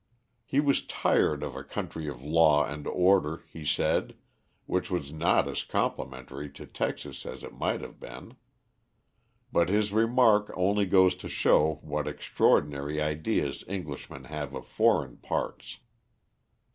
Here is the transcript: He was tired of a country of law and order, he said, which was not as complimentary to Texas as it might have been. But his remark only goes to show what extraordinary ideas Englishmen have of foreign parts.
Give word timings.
He 0.47 0.59
was 0.59 0.83
tired 0.87 1.43
of 1.43 1.55
a 1.55 1.63
country 1.63 2.07
of 2.07 2.23
law 2.23 2.65
and 2.65 2.87
order, 2.87 3.43
he 3.47 3.63
said, 3.63 4.15
which 4.65 4.89
was 4.89 5.13
not 5.13 5.47
as 5.47 5.61
complimentary 5.63 6.49
to 6.53 6.65
Texas 6.65 7.23
as 7.23 7.43
it 7.43 7.53
might 7.53 7.81
have 7.81 7.99
been. 7.99 8.35
But 9.51 9.69
his 9.69 9.93
remark 9.93 10.51
only 10.55 10.87
goes 10.87 11.15
to 11.17 11.29
show 11.29 11.75
what 11.83 12.07
extraordinary 12.07 12.99
ideas 12.99 13.63
Englishmen 13.67 14.23
have 14.23 14.55
of 14.55 14.65
foreign 14.65 15.17
parts. 15.17 15.77